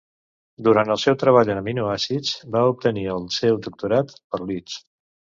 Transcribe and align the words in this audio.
Durant 0.67 0.93
el 0.93 0.99
seu 1.01 1.17
treball 1.23 1.51
en 1.55 1.59
aminoàcids 1.61 2.31
va 2.55 2.63
obtenir 2.71 3.05
el 3.17 3.29
seu 3.37 3.61
doctorat 3.67 4.15
per 4.17 4.41
Leeds. 4.47 4.81